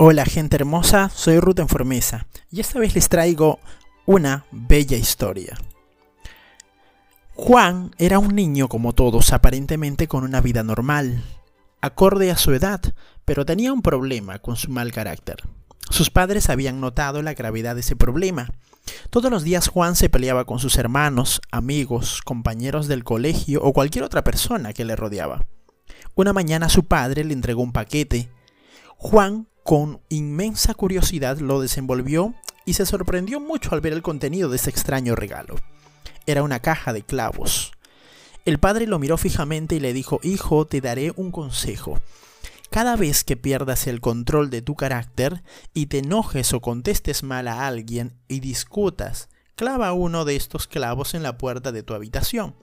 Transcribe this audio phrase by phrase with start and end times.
[0.00, 3.58] Hola gente hermosa, soy Ruth Formesa y esta vez les traigo
[4.06, 5.58] una bella historia.
[7.34, 11.24] Juan era un niño como todos, aparentemente con una vida normal,
[11.80, 12.80] acorde a su edad,
[13.24, 15.38] pero tenía un problema con su mal carácter.
[15.90, 18.52] Sus padres habían notado la gravedad de ese problema.
[19.10, 24.04] Todos los días Juan se peleaba con sus hermanos, amigos, compañeros del colegio o cualquier
[24.04, 25.44] otra persona que le rodeaba.
[26.14, 28.28] Una mañana su padre le entregó un paquete.
[28.96, 34.56] Juan con inmensa curiosidad lo desenvolvió y se sorprendió mucho al ver el contenido de
[34.56, 35.56] ese extraño regalo.
[36.24, 37.72] Era una caja de clavos.
[38.46, 42.00] El padre lo miró fijamente y le dijo, Hijo, te daré un consejo.
[42.70, 45.42] Cada vez que pierdas el control de tu carácter
[45.74, 51.12] y te enojes o contestes mal a alguien y discutas, clava uno de estos clavos
[51.12, 52.54] en la puerta de tu habitación.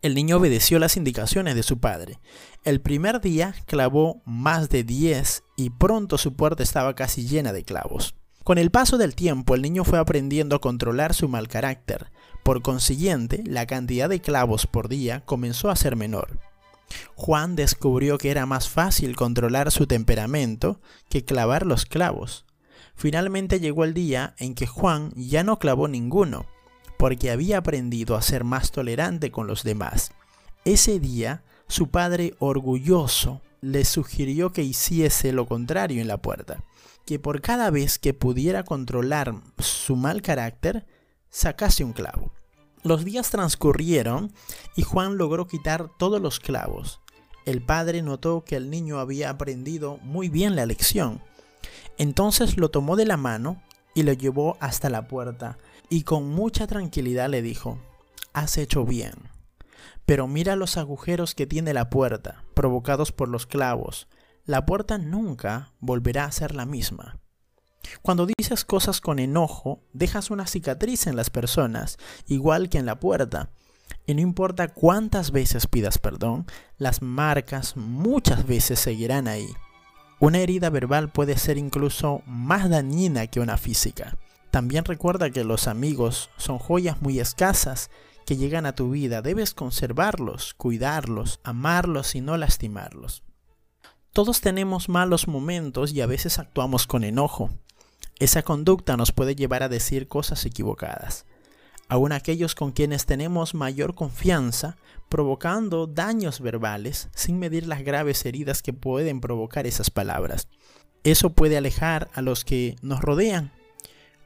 [0.00, 2.20] El niño obedeció las indicaciones de su padre.
[2.64, 7.64] El primer día clavó más de 10 y pronto su puerta estaba casi llena de
[7.64, 8.14] clavos.
[8.44, 12.12] Con el paso del tiempo el niño fue aprendiendo a controlar su mal carácter.
[12.44, 16.38] Por consiguiente, la cantidad de clavos por día comenzó a ser menor.
[17.16, 22.46] Juan descubrió que era más fácil controlar su temperamento que clavar los clavos.
[22.94, 26.46] Finalmente llegó el día en que Juan ya no clavó ninguno,
[26.98, 30.12] porque había aprendido a ser más tolerante con los demás.
[30.64, 36.62] Ese día, su padre orgulloso le sugirió que hiciese lo contrario en la puerta,
[37.06, 40.86] que por cada vez que pudiera controlar su mal carácter,
[41.30, 42.32] sacase un clavo.
[42.82, 44.32] Los días transcurrieron
[44.76, 47.00] y Juan logró quitar todos los clavos.
[47.44, 51.22] El padre notó que el niño había aprendido muy bien la lección.
[51.96, 53.62] Entonces lo tomó de la mano
[53.98, 57.80] y lo llevó hasta la puerta y con mucha tranquilidad le dijo,
[58.32, 59.14] has hecho bien.
[60.06, 64.06] Pero mira los agujeros que tiene la puerta, provocados por los clavos.
[64.44, 67.18] La puerta nunca volverá a ser la misma.
[68.00, 73.00] Cuando dices cosas con enojo, dejas una cicatriz en las personas, igual que en la
[73.00, 73.50] puerta.
[74.06, 76.46] Y no importa cuántas veces pidas perdón,
[76.76, 79.48] las marcas muchas veces seguirán ahí.
[80.20, 84.18] Una herida verbal puede ser incluso más dañina que una física.
[84.50, 87.90] También recuerda que los amigos son joyas muy escasas
[88.26, 89.22] que llegan a tu vida.
[89.22, 93.22] Debes conservarlos, cuidarlos, amarlos y no lastimarlos.
[94.12, 97.50] Todos tenemos malos momentos y a veces actuamos con enojo.
[98.18, 101.26] Esa conducta nos puede llevar a decir cosas equivocadas.
[101.88, 104.76] Aún aquellos con quienes tenemos mayor confianza,
[105.08, 110.48] provocando daños verbales sin medir las graves heridas que pueden provocar esas palabras.
[111.02, 113.52] Eso puede alejar a los que nos rodean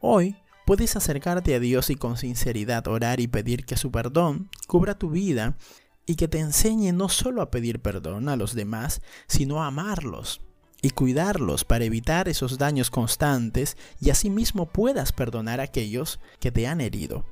[0.00, 4.96] Hoy puedes acercarte a Dios y con sinceridad orar y pedir que su perdón cubra
[4.96, 5.56] tu vida
[6.06, 10.40] y que te enseñe no solo a pedir perdón a los demás, sino a amarlos
[10.82, 16.68] y cuidarlos para evitar esos daños constantes y asimismo puedas perdonar a aquellos que te
[16.68, 17.24] han herido.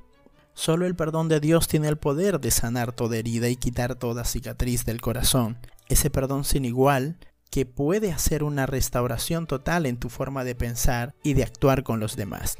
[0.57, 4.25] Solo el perdón de Dios tiene el poder de sanar toda herida y quitar toda
[4.25, 5.59] cicatriz del corazón.
[5.91, 7.19] Ese perdón sin igual
[7.51, 12.01] que puede hacer una restauración total en tu forma de pensar y de actuar con
[12.01, 12.57] los demás.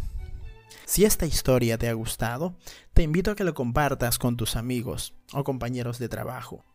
[0.85, 2.59] Si esta historia te ha gustado,
[2.93, 6.67] te invito a que lo compartas con tus amigos o compañeros de trabajo.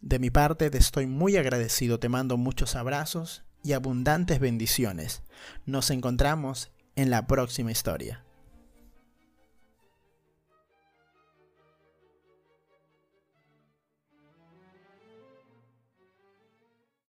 [0.00, 5.22] De mi parte te estoy muy agradecido, te mando muchos abrazos y abundantes bendiciones.
[5.66, 8.24] Nos encontramos en la próxima historia.